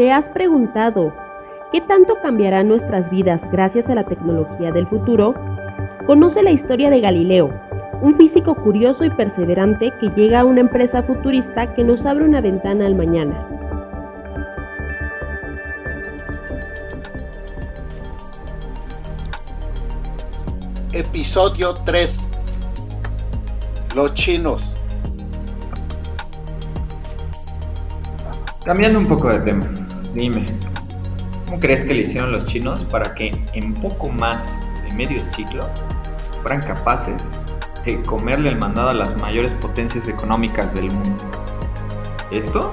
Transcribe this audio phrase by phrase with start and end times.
[0.00, 1.12] ¿Te has preguntado
[1.72, 5.34] qué tanto cambiarán nuestras vidas gracias a la tecnología del futuro?
[6.06, 7.50] Conoce la historia de Galileo,
[8.00, 12.40] un físico curioso y perseverante que llega a una empresa futurista que nos abre una
[12.40, 13.46] ventana al mañana.
[20.94, 22.30] Episodio 3
[23.94, 24.74] Los chinos
[28.64, 29.66] Cambiando un poco de tema,
[30.14, 30.46] dime,
[31.46, 35.68] ¿cómo crees que le hicieron los chinos para que en poco más de medio siglo
[36.42, 37.20] fueran capaces
[37.84, 41.24] de comerle el mandado a las mayores potencias económicas del mundo?
[42.30, 42.72] Esto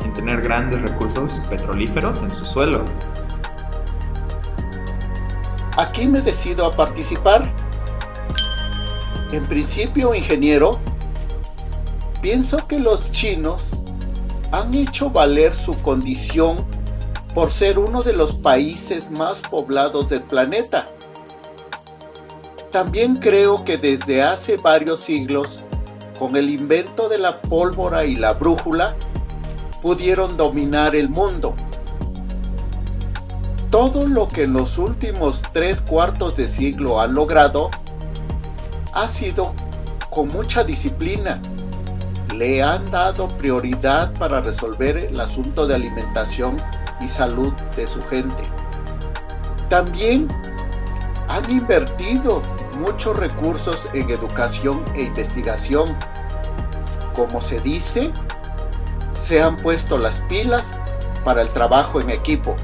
[0.00, 2.84] sin tener grandes recursos petrolíferos en su suelo.
[5.76, 7.52] Aquí me decido a participar.
[9.32, 10.80] En principio, ingeniero,
[12.20, 13.82] pienso que los chinos
[14.52, 16.56] han hecho valer su condición
[17.34, 20.86] por ser uno de los países más poblados del planeta.
[22.70, 25.60] También creo que desde hace varios siglos,
[26.18, 28.94] con el invento de la pólvora y la brújula,
[29.82, 31.54] pudieron dominar el mundo.
[33.70, 37.70] Todo lo que en los últimos tres cuartos de siglo han logrado
[38.94, 39.54] ha sido
[40.10, 41.40] con mucha disciplina,
[42.38, 46.56] le han dado prioridad para resolver el asunto de alimentación
[47.00, 48.44] y salud de su gente.
[49.68, 50.28] También
[51.26, 52.40] han invertido
[52.78, 55.96] muchos recursos en educación e investigación.
[57.12, 58.12] Como se dice,
[59.14, 60.76] se han puesto las pilas
[61.24, 62.54] para el trabajo en equipo.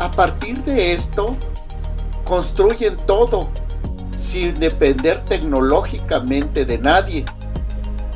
[0.00, 1.34] A partir de esto,
[2.24, 3.48] construyen todo
[4.14, 7.24] sin depender tecnológicamente de nadie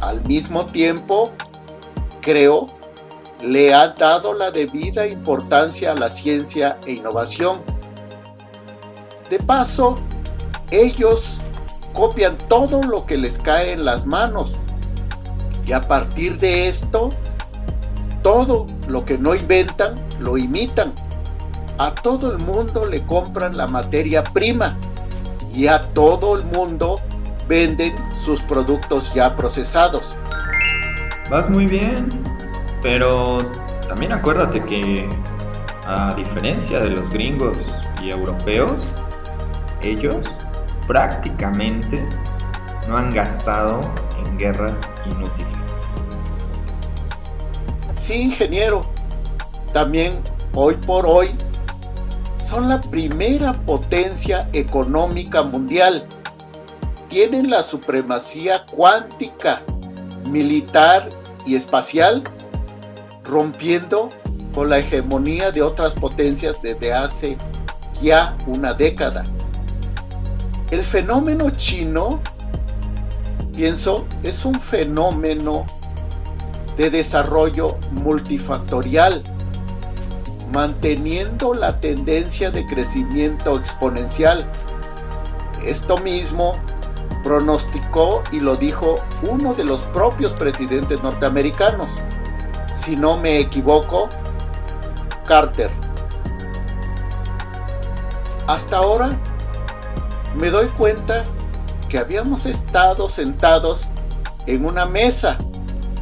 [0.00, 1.30] al mismo tiempo,
[2.20, 2.66] creo,
[3.42, 7.60] le ha dado la debida importancia a la ciencia e innovación.
[9.30, 9.94] De paso,
[10.70, 11.38] ellos
[11.94, 14.52] copian todo lo que les cae en las manos
[15.66, 17.10] y a partir de esto,
[18.22, 20.92] todo lo que no inventan lo imitan.
[21.76, 24.76] A todo el mundo le compran la materia prima
[25.54, 27.00] y a todo el mundo
[27.48, 30.16] venden sus productos ya procesados.
[31.30, 32.08] Vas muy bien,
[32.82, 33.38] pero
[33.88, 35.08] también acuérdate que
[35.86, 38.90] a diferencia de los gringos y europeos,
[39.82, 40.26] ellos
[40.86, 41.96] prácticamente
[42.86, 43.80] no han gastado
[44.24, 45.74] en guerras inútiles.
[47.94, 48.82] Sí, ingeniero.
[49.72, 50.20] También
[50.54, 51.30] hoy por hoy
[52.36, 56.06] son la primera potencia económica mundial
[57.08, 59.62] tienen la supremacía cuántica,
[60.30, 61.08] militar
[61.46, 62.22] y espacial,
[63.24, 64.10] rompiendo
[64.54, 67.38] con la hegemonía de otras potencias desde hace
[68.00, 69.24] ya una década.
[70.70, 72.20] El fenómeno chino,
[73.56, 75.64] pienso, es un fenómeno
[76.76, 79.22] de desarrollo multifactorial,
[80.52, 84.46] manteniendo la tendencia de crecimiento exponencial.
[85.64, 86.52] Esto mismo
[87.22, 91.92] pronosticó y lo dijo uno de los propios presidentes norteamericanos.
[92.72, 94.08] Si no me equivoco,
[95.26, 95.70] Carter.
[98.46, 99.10] Hasta ahora
[100.34, 101.24] me doy cuenta
[101.88, 103.88] que habíamos estado sentados
[104.46, 105.36] en una mesa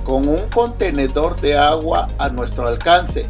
[0.04, 3.28] con un contenedor de agua a nuestro alcance.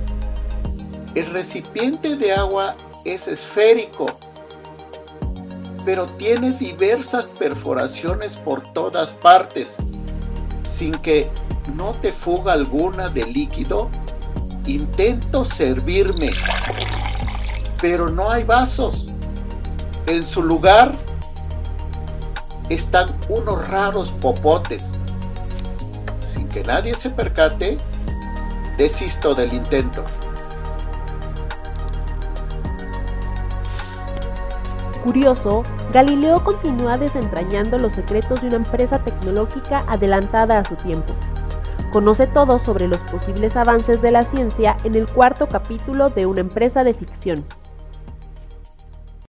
[1.15, 2.77] El recipiente de agua
[3.07, 4.07] es esférico
[5.87, 9.77] pero tiene diversas perforaciones por todas partes.
[10.65, 11.31] Sin que
[11.77, 13.89] no te fuga alguna de líquido,
[14.67, 16.31] intento servirme,
[17.81, 19.13] pero no hay vasos.
[20.09, 20.91] En su lugar
[22.69, 24.91] están unos raros popotes.
[26.21, 27.77] Sin que nadie se percate,
[28.77, 30.05] desisto del intento.
[35.07, 35.63] Curioso,
[35.93, 41.15] Galileo continúa desentrañando los secretos de una empresa tecnológica adelantada a su tiempo.
[41.93, 46.41] Conoce todo sobre los posibles avances de la ciencia en el cuarto capítulo de Una
[46.41, 47.45] empresa de ficción.